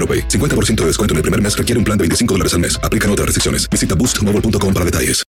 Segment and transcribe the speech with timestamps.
[0.00, 0.28] AroPay.
[0.28, 2.80] 50% de descuento en el primer mes requiere un plan de 25 dólares al mes.
[2.82, 3.68] Aplican otras restricciones.
[3.68, 5.22] Visita boostmobile.com para detalles.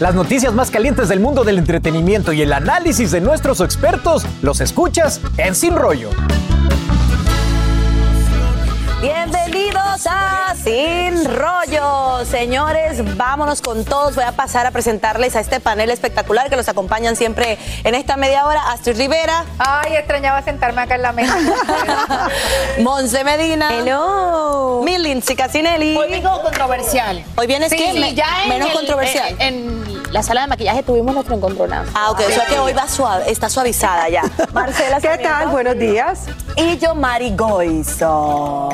[0.00, 4.60] Las noticias más calientes del mundo del entretenimiento y el análisis de nuestros expertos los
[4.60, 6.10] escuchas en Sin Rollo.
[9.02, 12.24] Bienvenidos a Sin Rollo.
[12.24, 14.14] Señores, vámonos con todos.
[14.14, 18.16] Voy a pasar a presentarles a este panel espectacular que los acompañan siempre en esta
[18.16, 18.70] media hora.
[18.72, 19.44] Astrid Rivera.
[19.58, 21.36] Ay, extrañaba sentarme acá en la mesa.
[22.80, 23.68] Monse Medina.
[23.74, 24.80] Hello.
[24.82, 25.94] Mi Lindsay Casinelli.
[25.96, 27.22] Hoy vengo controversial.
[27.36, 29.36] Hoy vienes Sí, que sí, ya en menos el- controversial.
[29.40, 29.75] En, en
[30.16, 31.90] la sala de maquillaje tuvimos nuestro encontronazo.
[31.94, 32.20] Ah, ok.
[32.26, 34.22] O sea que hoy va suave, está suavizada ya.
[34.54, 35.48] Marcela ¿Qué tal?
[35.48, 36.24] Buenos días.
[36.56, 38.70] Y yo, Mari Goizo.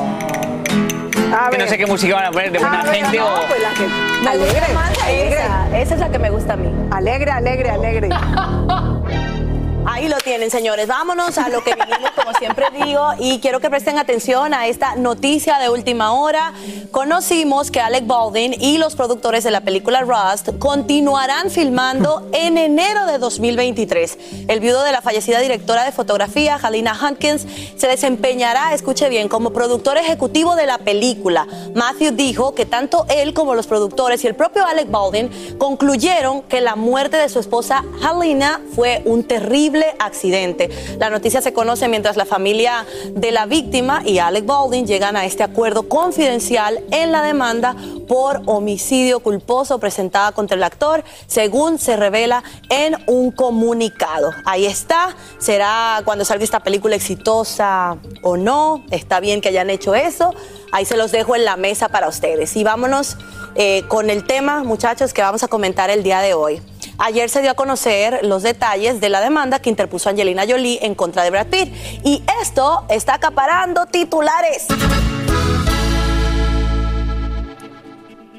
[1.35, 3.25] A Que no sé qué música van a poner de buena A ver, gente no,
[3.25, 3.47] o.
[3.49, 3.87] pues la que-
[4.23, 4.65] Me alegre,
[5.03, 5.79] alegre, esa.
[5.81, 6.69] Esa es la que me gusta a mí.
[6.91, 8.09] alegre, alegre, alegre.
[9.85, 10.87] Ahí lo tienen, señores.
[10.87, 14.95] Vámonos a lo que vinimos, como siempre digo, y quiero que presten atención a esta
[14.95, 16.53] noticia de última hora.
[16.91, 23.05] Conocimos que Alec Baldwin y los productores de la película Rust continuarán filmando en enero
[23.07, 24.17] de 2023.
[24.47, 27.45] El viudo de la fallecida directora de fotografía, Halina Hunkins,
[27.75, 31.45] se desempeñará, escuche bien, como productor ejecutivo de la película.
[31.75, 36.61] Matthew dijo que tanto él como los productores y el propio Alec Baldwin concluyeron que
[36.61, 40.69] la muerte de su esposa Halina fue un terrible accidente.
[40.99, 45.25] La noticia se conoce mientras la familia de la víctima y Alec Baldwin llegan a
[45.25, 47.75] este acuerdo confidencial en la demanda
[48.07, 54.31] por homicidio culposo presentada contra el actor, según se revela en un comunicado.
[54.45, 59.95] Ahí está, será cuando salga esta película exitosa o no, está bien que hayan hecho
[59.95, 60.33] eso,
[60.71, 62.55] ahí se los dejo en la mesa para ustedes.
[62.55, 63.17] Y vámonos
[63.55, 66.61] eh, con el tema, muchachos, que vamos a comentar el día de hoy.
[66.97, 70.95] Ayer se dio a conocer los detalles de la demanda que interpuso Angelina Jolie en
[70.95, 71.73] contra de Brad Pitt.
[72.03, 74.67] Y esto está acaparando titulares.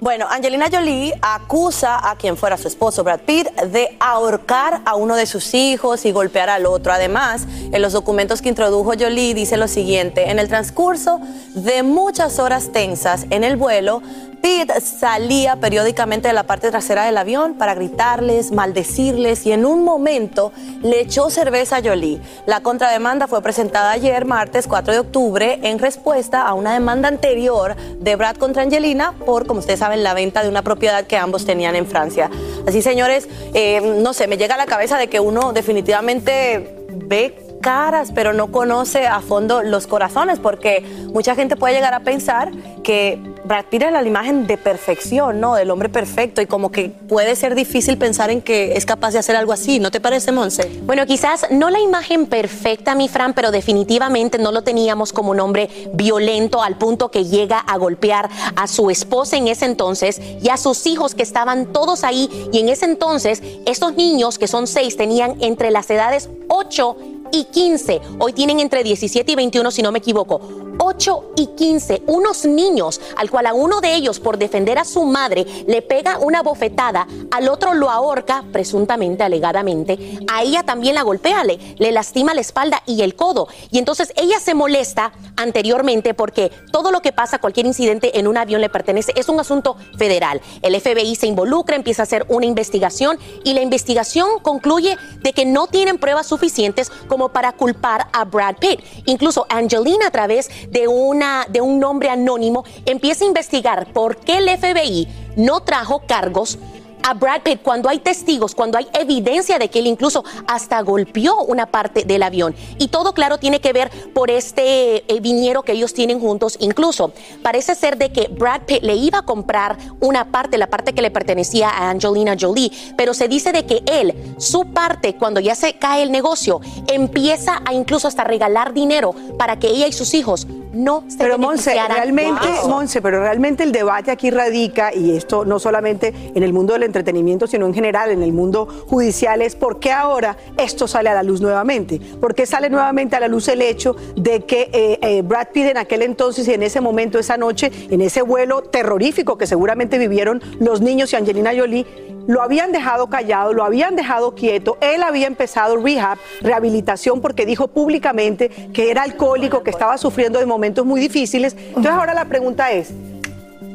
[0.00, 5.16] Bueno, Angelina Jolie acusa a quien fuera su esposo, Brad Pitt, de ahorcar a uno
[5.16, 6.92] de sus hijos y golpear al otro.
[6.92, 11.20] Además, en los documentos que introdujo Jolie dice lo siguiente, en el transcurso
[11.54, 14.02] de muchas horas tensas en el vuelo,
[14.44, 19.84] Pitt salía periódicamente de la parte trasera del avión para gritarles, maldecirles y en un
[19.84, 22.20] momento le echó cerveza a Jolie.
[22.44, 27.74] La contrademanda fue presentada ayer, martes 4 de octubre, en respuesta a una demanda anterior
[27.74, 31.46] de Brad contra Angelina por, como ustedes saben, la venta de una propiedad que ambos
[31.46, 32.28] tenían en Francia.
[32.68, 37.34] Así, señores, eh, no sé, me llega a la cabeza de que uno definitivamente ve
[37.62, 40.84] caras, pero no conoce a fondo los corazones, porque
[41.14, 42.50] mucha gente puede llegar a pensar
[42.82, 45.54] que Brad Pitt la imagen de perfección, ¿no?
[45.54, 49.18] Del hombre perfecto, y como que puede ser difícil pensar en que es capaz de
[49.18, 50.80] hacer algo así, ¿no te parece, Monse?
[50.84, 55.40] Bueno, quizás no la imagen perfecta, mi Fran, pero definitivamente no lo teníamos como un
[55.40, 60.48] hombre violento al punto que llega a golpear a su esposa en ese entonces y
[60.48, 62.30] a sus hijos que estaban todos ahí.
[62.50, 66.96] Y en ese entonces, estos niños, que son seis, tenían entre las edades 8
[67.34, 68.00] y 15.
[68.20, 70.40] Hoy tienen entre 17 y 21, si no me equivoco.
[70.78, 75.04] 8 y 15, unos niños al cual a uno de ellos por defender a su
[75.04, 81.02] madre le pega una bofetada, al otro lo ahorca, presuntamente, alegadamente, a ella también la
[81.02, 83.48] golpea, le, le lastima la espalda y el codo.
[83.70, 88.36] Y entonces ella se molesta anteriormente porque todo lo que pasa, cualquier incidente en un
[88.36, 90.40] avión le pertenece, es un asunto federal.
[90.62, 95.44] El FBI se involucra, empieza a hacer una investigación y la investigación concluye de que
[95.44, 98.80] no tienen pruebas suficientes como para culpar a Brad Pitt.
[99.06, 104.38] Incluso Angelina a través de, una, de un nombre anónimo empieza a investigar por qué
[104.38, 106.58] el FBI no trajo cargos
[107.04, 111.42] a Brad Pitt cuando hay testigos, cuando hay evidencia de que él incluso hasta golpeó
[111.42, 112.54] una parte del avión.
[112.78, 116.56] Y todo, claro, tiene que ver por este eh, que ellos tienen juntos.
[116.60, 117.12] Incluso
[117.42, 121.02] parece ser de que Brad Pitt le iba a comprar una parte, la parte que
[121.02, 125.54] le pertenecía a Angelina Jolie, pero se dice de que él, su parte, cuando ya
[125.54, 130.14] se cae el negocio, empieza a incluso hasta regalar dinero para que ella y sus
[130.14, 132.68] hijos no se Pero Monse, realmente, Wow.
[132.68, 136.82] Monse, pero realmente el debate aquí radica, y esto no solamente en el mundo del
[136.82, 141.14] entretenimiento, sino en general en el mundo judicial, es por qué ahora esto sale a
[141.14, 142.00] la luz nuevamente.
[142.20, 145.66] ¿Por qué sale nuevamente a la luz el hecho de que eh, eh, Brad Pitt
[145.66, 149.98] en aquel entonces y en ese momento, esa noche, en ese vuelo terrorífico que seguramente
[149.98, 154.76] vivieron los niños y Angelina Jolie, lo habían dejado callado, lo habían dejado quieto.
[154.80, 160.46] Él había empezado rehab, rehabilitación, porque dijo públicamente que era alcohólico, que estaba sufriendo de
[160.46, 161.56] momentos muy difíciles.
[161.58, 162.92] Entonces ahora la pregunta es,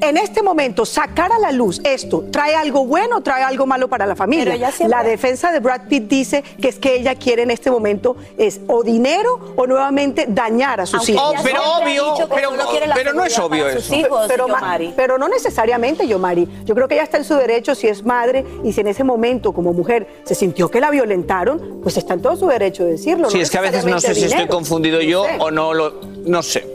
[0.01, 3.88] en este momento, sacar a la luz esto, ¿trae algo bueno o trae algo malo
[3.88, 4.54] para la familia?
[4.57, 7.69] Pero siempre- La defensa de Brad Pitt dice que es que ella quiere en este
[7.72, 11.25] momento es o dinero o nuevamente dañar a sus Aunque hijos.
[11.25, 14.48] solo quiere la seguridad para sus hijos, pero,
[14.96, 16.48] pero no necesariamente, Yomari.
[16.66, 19.04] Yo creo que ella está en su derecho si es madre y si en ese
[19.04, 22.92] momento como mujer se sintió que la violentaron, pues está en todo su derecho de
[22.92, 23.30] decirlo.
[23.30, 26.00] Sí, no es que a veces no sé si estoy confundido yo o no lo.
[26.25, 26.66] No sé.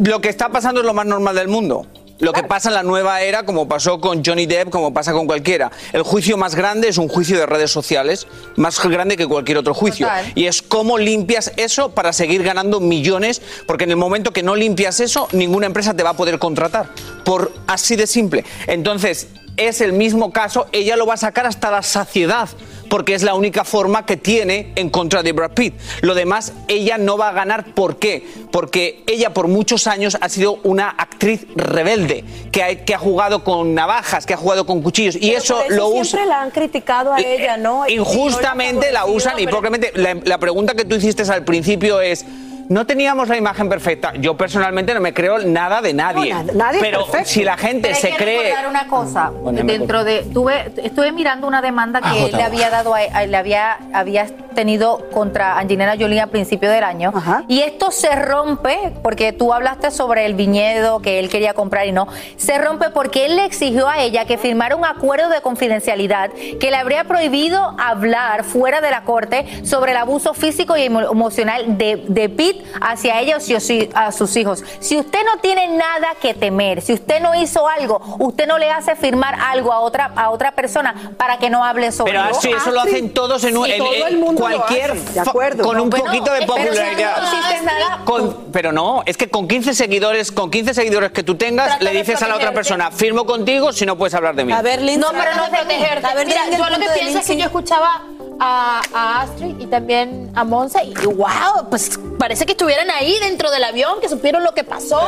[0.00, 1.86] Lo que está pasando es lo más normal del mundo.
[2.22, 5.26] Lo que pasa en la nueva era, como pasó con Johnny Depp, como pasa con
[5.26, 5.72] cualquiera.
[5.92, 9.74] El juicio más grande es un juicio de redes sociales, más grande que cualquier otro
[9.74, 10.06] juicio.
[10.06, 10.30] Total.
[10.36, 14.54] Y es cómo limpias eso para seguir ganando millones, porque en el momento que no
[14.54, 16.90] limpias eso, ninguna empresa te va a poder contratar.
[17.24, 18.44] Por así de simple.
[18.68, 19.26] Entonces,
[19.56, 22.48] es el mismo caso, ella lo va a sacar hasta la saciedad,
[22.92, 25.72] porque es la única forma que tiene en contra de Brad Pitt.
[26.02, 27.72] Lo demás, ella no va a ganar.
[27.72, 28.22] ¿Por qué?
[28.50, 32.22] Porque ella por muchos años ha sido una actriz rebelde,
[32.52, 35.56] que ha, que ha jugado con navajas, que ha jugado con cuchillos, y Pero eso,
[35.56, 36.04] por lo usa.
[36.04, 37.78] Siempre la han criticado a ella, ¿no?
[37.78, 41.98] No Injustamente la usan y favorecido, propiamente la, la pregunta que tú hiciste al principio
[42.02, 42.26] es.
[42.68, 44.12] No teníamos la imagen perfecta.
[44.14, 46.32] Yo personalmente no me creo nada de nadie.
[46.32, 47.28] No, nada- nadie pero perfecto.
[47.28, 48.42] si la gente Pero hay se que cree.
[48.44, 52.42] recordar una cosa Bueno, dentro de tuve estuve mirando una demanda que Ah, él le
[52.42, 57.12] había dado a, a- le había había tenido contra Angelina Jolie a principio del año.
[57.48, 61.92] Y esto se rompe porque tú hablaste sobre el viñedo que él quería comprar y
[61.92, 62.08] no.
[62.36, 66.70] Se rompe porque él le exigió a ella que firmara un acuerdo de confidencialidad que
[66.70, 71.78] le habría prohibido hablar fuera de la corte sobre el abuso físico y emo- emocional
[71.78, 74.62] de, de Pete hacia ella o a sus hijos.
[74.80, 78.70] Si usted no tiene nada que temer, si usted no hizo algo, usted no le
[78.70, 82.50] hace firmar algo a otra a otra persona para que no hable sobre Pero así,
[82.50, 82.70] eso.
[82.70, 85.64] lo Ah, hacen todos en, un- Sí, todo el mundo cualquier de acuerdo.
[85.64, 87.16] con un Bueno, poquito de pero si popularidad.
[87.22, 91.22] no hiciste nada, Con- pero no, es que con 15 seguidores, con 15 seguidores que
[91.22, 94.44] tú tengas, le dices a la otra persona, firmo contigo si no puedes hablar de
[94.44, 94.52] mí.
[94.52, 96.06] No, pero no protegerte.
[96.06, 98.02] A ver, Mira, yo lo que pienso es que yo escuchaba
[98.40, 103.50] a, a Astrid y también a Monza y wow, pues parece que estuvieran ahí dentro
[103.50, 105.02] del avión, que supieron lo que pasó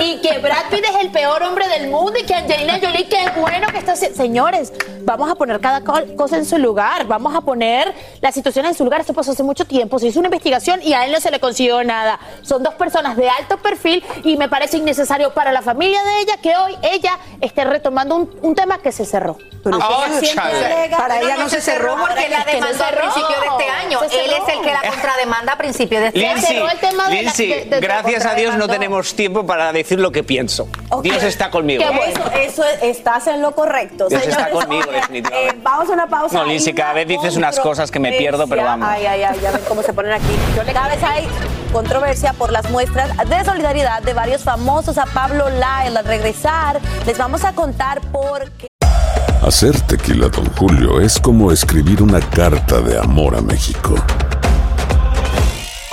[0.00, 3.22] y que Brad Pitt es el peor hombre del mundo y que Angelina Jolie que
[3.22, 4.16] es bueno que está haciendo.
[4.16, 8.66] Señores, vamos a poner cada co- cosa en su lugar, vamos a poner la situación
[8.66, 9.00] en su lugar.
[9.00, 11.38] Esto pasó hace mucho tiempo, se hizo una investigación y a él no se le
[11.38, 12.18] consiguió nada.
[12.42, 16.36] Son dos personas de alto perfil y me parece innecesario para la familia de ella
[16.42, 19.38] que hoy ella esté retomando un, un tema que se cerró.
[19.62, 19.78] Pero
[20.96, 23.98] para ella no se cerró porque la que no demandó a principio de este año.
[24.02, 26.40] Él es el que la contrademanda a principio de este año.
[26.60, 30.68] Lindsay, Lindsay, de- de- gracias a Dios no tenemos tiempo para decir lo que pienso.
[31.02, 31.82] Dios está conmigo.
[31.82, 34.08] Eso, eso es- estás en lo correcto.
[34.08, 35.56] Dios está conmigo, definitivamente.
[35.56, 36.38] eh, vamos a una pausa.
[36.38, 38.88] No, Lindsay, cada vez dices unas cosas que me pierdo, pero vamos.
[38.90, 40.36] Ay, ay, ay, ya ven cómo se ponen aquí.
[40.72, 41.28] Cada vez hay
[41.72, 45.96] controversia por las muestras de solidaridad de varios famosos a Pablo Lyle.
[45.98, 48.66] Al regresar, les vamos a contar por qué.
[49.46, 53.94] Hacer tequila, Don Julio, es como escribir una carta de amor a México.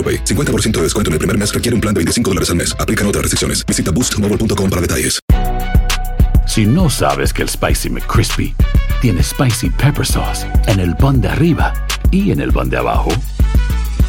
[0.00, 0.24] AroPay.
[0.24, 2.74] 50% de descuento en el primer mes requiere un plan de 25 dólares al mes.
[2.80, 3.64] Aplican otras restricciones.
[3.66, 5.20] Visita boostmobile.com para detalles.
[6.46, 8.54] Si no sabes que el Spicy McCrispy
[9.00, 11.72] tiene Spicy Pepper Sauce en el pan de arriba
[12.10, 13.10] y en el pan de abajo,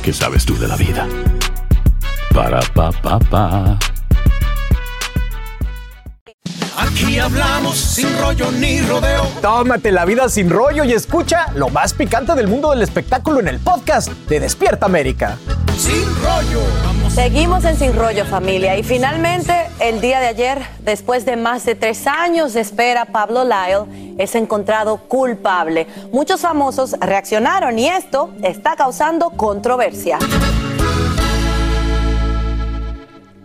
[0.01, 1.07] ¿qué sabes tú de la vida?
[2.33, 3.77] Para, pa, pa, pa.
[6.77, 9.27] Aquí hablamos sin rollo ni rodeo.
[9.41, 13.50] Tómate la vida sin rollo y escucha lo más picante del mundo del espectáculo en
[13.50, 15.38] el podcast de Despierta América.
[15.82, 16.62] Sin rollo.
[17.10, 18.78] Seguimos en Sin Rollo, familia.
[18.78, 23.44] Y finalmente, el día de ayer, después de más de tres años de espera, Pablo
[23.44, 25.88] Lyle es encontrado culpable.
[26.12, 30.20] Muchos famosos reaccionaron y esto está causando controversia.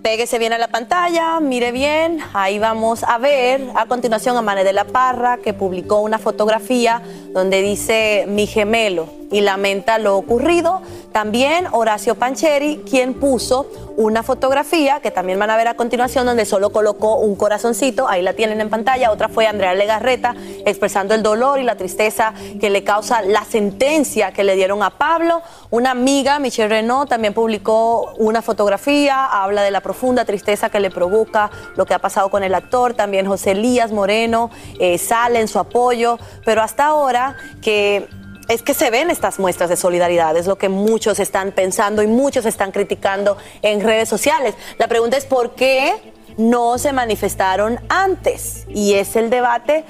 [0.03, 4.63] Péguese bien a la pantalla, mire bien, ahí vamos a ver a continuación a Mane
[4.63, 7.01] de la Parra que publicó una fotografía
[7.33, 10.83] donde dice mi gemelo y lamenta lo ocurrido.
[11.13, 13.67] También Horacio Pancheri, quien puso
[13.97, 18.21] una fotografía que también van a ver a continuación donde solo colocó un corazoncito, ahí
[18.21, 19.11] la tienen en pantalla.
[19.11, 20.35] Otra fue Andrea Legarreta
[20.67, 24.91] expresando el dolor y la tristeza que le causa la sentencia que le dieron a
[24.91, 25.43] Pablo.
[25.71, 30.91] Una amiga, Michelle Renault, también publicó una fotografía, habla de la profunda tristeza que le
[30.91, 32.95] provoca lo que ha pasado con el actor.
[32.95, 38.09] También José Elías Moreno eh, sale en su apoyo, pero hasta ahora que
[38.49, 42.07] es que se ven estas muestras de solidaridad, es lo que muchos están pensando y
[42.07, 44.55] muchos están criticando en redes sociales.
[44.79, 45.95] La pregunta es por qué
[46.37, 49.85] no se manifestaron antes y es el debate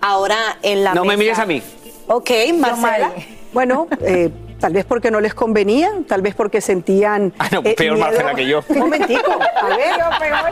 [0.00, 1.62] ahora en la No me mires a mí.
[2.08, 3.12] Ok, Marcela.
[3.52, 4.30] Bueno, eh,
[4.62, 7.32] tal vez porque no les convenía, tal vez porque sentían.
[7.36, 8.06] Ah, no, eh, peor miedo.
[8.06, 8.60] Marcela que yo.
[8.68, 9.90] Un momentico, a ver,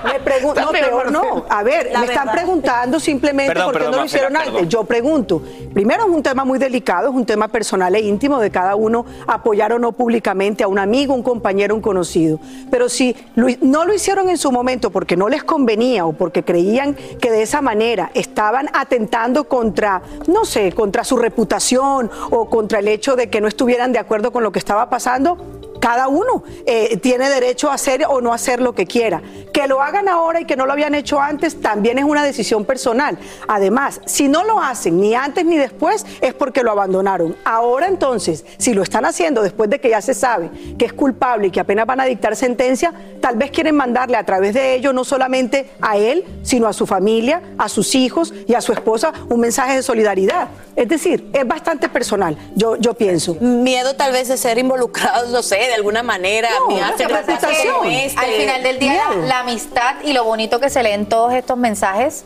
[0.04, 1.44] me pregun- Está no, peor, no.
[1.48, 4.36] A ver, La me están preguntando simplemente Perdón, por qué perdón, no lo Marcela, hicieron
[4.36, 4.52] antes.
[4.52, 4.68] perdón.
[4.68, 5.42] Yo pregunto.
[5.72, 9.06] Primero, es un tema muy delicado, es un tema personal e íntimo de cada uno
[9.28, 12.40] apoyar o no públicamente a un amigo, un compañero, un conocido.
[12.68, 16.42] Pero si lo- no lo hicieron en su momento porque no les convenía o porque
[16.42, 22.80] creían que de esa manera estaban atentando contra, no sé, contra su reputación o contra
[22.80, 25.38] el hecho de que no estuvieran de acuerdo con lo que estaba pasando,
[25.80, 29.22] cada uno eh, tiene derecho a hacer o no hacer lo que quiera.
[29.52, 32.64] Que lo hagan ahora y que no lo habían hecho antes también es una decisión
[32.64, 33.18] personal.
[33.48, 37.34] Además, si no lo hacen ni antes ni después es porque lo abandonaron.
[37.44, 41.48] Ahora entonces, si lo están haciendo después de que ya se sabe que es culpable
[41.48, 44.92] y que apenas van a dictar sentencia, tal vez quieren mandarle a través de ello
[44.92, 49.12] no solamente a él, sino a su familia, a sus hijos y a su esposa
[49.28, 50.48] un mensaje de solidaridad.
[50.76, 53.34] Es decir, es bastante personal, yo, yo pienso.
[53.40, 56.48] Miedo tal vez de ser involucrados, no sé, de alguna manera.
[56.68, 57.86] No, me hace reputación.
[57.86, 58.18] este.
[58.20, 61.56] Al final del día, la, la amistad y lo bonito que se leen todos estos
[61.56, 62.24] mensajes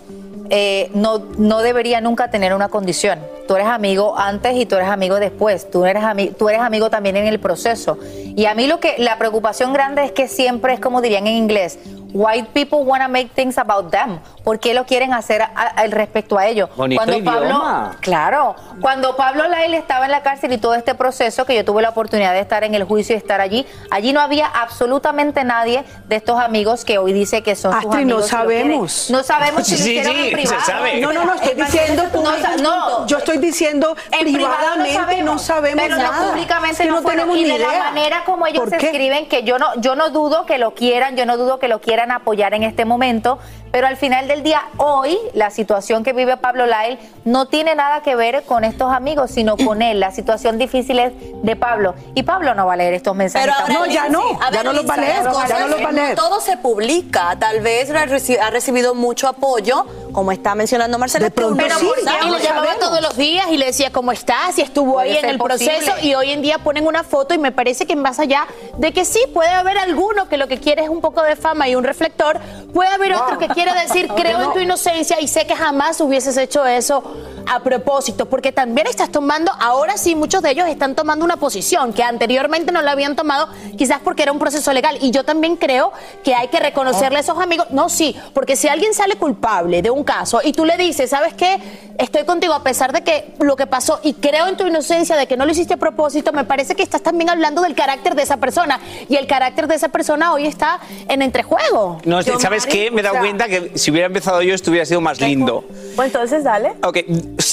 [0.51, 3.19] eh, no, no debería nunca tener una condición.
[3.49, 5.71] Tú eres amigo antes y tú eres amigo después.
[5.71, 7.99] Tú eres, ami- tú eres amigo también en el proceso.
[8.37, 11.35] Y a mí lo que la preocupación grande es que siempre es como dirían en
[11.37, 11.79] inglés.
[12.15, 14.21] White people want to make things about them.
[14.45, 16.69] ¿Por qué lo quieren hacer a- al respecto a ello?
[16.77, 17.97] Bonito Cuando Pablo, idioma.
[18.01, 21.83] Claro, cuando Pablo Lail estaba en la cárcel y todo este proceso, que yo tuve
[21.83, 25.83] la oportunidad de estar en el juicio y estar allí, allí no había absolutamente nadie
[26.07, 28.27] de estos amigos que hoy dice que son sus Astrid, no amigos.
[28.27, 28.41] y quieren.
[28.45, 29.11] sabemos.
[29.11, 30.61] No sabemos si Sí, lo hicieron sí, en se privado.
[30.67, 31.01] sabe.
[31.01, 35.83] No, no, no, estoy Es diciendo no, no, yo estoy diciendo en privadamente no sabemos
[35.85, 36.21] pero nada.
[36.21, 37.29] no públicamente Es que no, no fueron.
[37.29, 39.97] tenemos y ni de la manera como ellos ¿Por se escriben que yo no yo
[39.97, 43.39] no dudo que lo quieran yo no dudo que lo quieran apoyar en este momento
[43.75, 48.03] pero al final del día hoy la situación que vive Pablo Lael no tiene nada
[48.03, 49.99] que ver con estos amigos sino con él.
[49.99, 51.97] La situación difícil es de Pablo.
[52.15, 54.65] Y Pablo no va a leer estos mensajes Pero ahora, No, ya no, ya ver,
[54.65, 56.15] no los va a leer, las ya cosas, no los va a no leer.
[56.15, 59.85] Todo se publica, tal vez ha recibido mucho apoyo,
[60.15, 61.27] como está mencionando Marcela.
[61.27, 61.91] De pronto pero sí,
[62.27, 65.29] y le llamaba todos los días y le decía cómo estás y estuvo ahí en
[65.29, 68.47] el proceso y hoy en día ponen una foto y me parece que más allá
[68.79, 71.69] de que sí puede haber alguno que lo que quiere es un poco de fama
[71.69, 72.39] y un reflector,
[72.73, 76.37] puede haber otro que quiere decir creo en tu inocencia y sé que jamás hubieses
[76.37, 77.03] hecho eso
[77.47, 81.93] a propósito, porque también estás tomando, ahora sí muchos de ellos están tomando una posición
[81.93, 84.99] que anteriormente no la habían tomado, quizás porque era un proceso legal.
[85.01, 88.69] Y yo también creo que hay que reconocerle a esos amigos, no, sí, porque si
[88.69, 91.59] alguien sale culpable de un caso y tú le dices, ¿sabes qué?
[91.99, 95.27] Estoy contigo a pesar de que lo que pasó y creo en tu inocencia de
[95.27, 98.23] que no lo hiciste a propósito, me parece que estás también hablando del carácter de
[98.23, 102.01] esa persona y el carácter de esa persona hoy está en entrejuego.
[102.05, 102.91] No, ¿sabes qué?
[102.91, 105.65] Me he dado cuenta que si hubiera empezado yo esto hubiera sido más lindo.
[105.95, 106.75] Pues entonces dale.
[106.83, 106.99] Ok,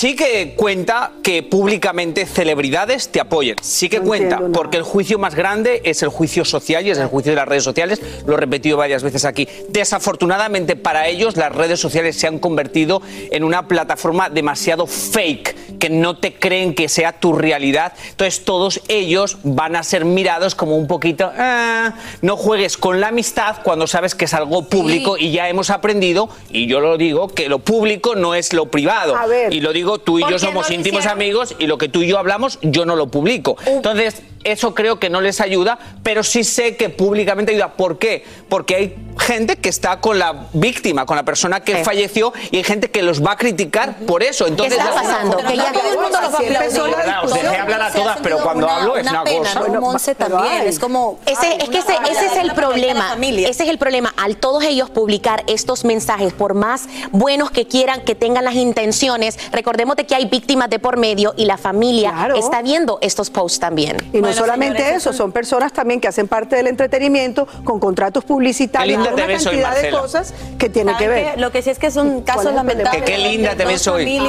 [0.02, 3.58] sí que cuenta que públicamente celebridades te apoyen.
[3.62, 7.06] Sí que cuenta, porque el juicio más grande es el juicio social y es el
[7.06, 8.02] juicio de las redes sociales.
[8.26, 9.48] Lo he repetido varias veces aquí.
[9.70, 15.92] Desafortunadamente para ellos, las redes sociales se han convertido en una plataforma demasiado fake, que
[15.92, 17.94] no te creen que sea tu realidad.
[18.10, 21.94] Entonces todos ellos van a ser mirados como un poquito, "Ah,
[22.24, 26.28] no juegues con la amistad cuando sabes que es algo público y ya hemos aprendido,
[26.50, 29.16] y yo lo digo, que lo público no es lo privado.
[29.16, 29.54] A ver.
[29.54, 31.18] Y lo digo, tú y ¿Por yo qué somos no íntimos hicieron?
[31.20, 33.58] amigos y lo que tú y yo hablamos, yo no lo publico.
[33.66, 37.74] Entonces, eso creo que no les ayuda, pero sí sé que públicamente ayuda.
[37.74, 38.26] ¿Por qué?
[38.50, 42.64] Porque hay gente que está con la víctima, con la persona que falleció, y hay
[42.64, 44.48] gente que los va a criticar por eso.
[44.48, 45.38] Entonces, está pasando?
[45.38, 47.06] Que ya todo el mundo los va a Así empezó aplaudir.
[47.06, 49.80] la Os dejé hablar a todas, pero cuando hablo es una, cosa.
[49.80, 51.20] Monse también, es como...
[51.26, 53.16] Ese, es que ese, ese es el problema.
[53.22, 54.14] Ese es el problema.
[54.18, 59.38] Al todos ellos publicar estos mensajes, por más buenos que quieran, que tengan las intenciones,
[59.52, 63.60] recordemos de que hay víctimas de por medio y la familia está viendo estos posts
[63.60, 63.98] también.
[64.14, 68.98] Y no solamente eso, son personas también que hacen parte del entretenimiento con contratos publicitarios,
[68.98, 70.00] linda con te una ves hoy, cantidad de Marcela.
[70.02, 71.34] cosas que tienen que ¿Saben ver.
[71.36, 71.42] qué?
[71.42, 72.90] Lo que sí es que es un caso ¿Cuál es el lamentable.
[73.00, 73.06] problema?
[73.06, 74.20] Que qué linda te ves hoy.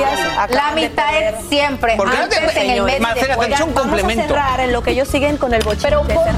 [0.50, 1.97] La amistad es siempre.
[1.97, 4.09] ¿Por qué no te- antes, en el medio y Marcela, he hecho un Vamos a
[4.09, 5.82] cerrar en lo que ellos siguen con el bochito.
[5.85, 6.30] Pero un poco.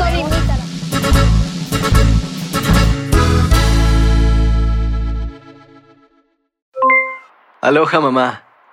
[7.61, 8.43] Aloha mamá,